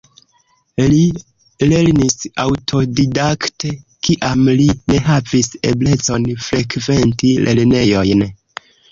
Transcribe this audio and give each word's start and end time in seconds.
Li 0.91 0.99
lernis 1.73 2.15
aŭtodidakte, 2.43 3.73
kiam 4.07 4.47
li 4.61 4.65
ne 4.93 4.97
havis 5.09 5.51
eblecon 5.73 6.25
frekventi 6.47 7.31
lernejojn. 7.49 8.25